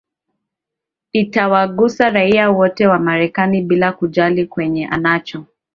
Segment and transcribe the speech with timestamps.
[1.13, 5.45] itawagusa raia wote wa marekani bila kujali mwenye anacho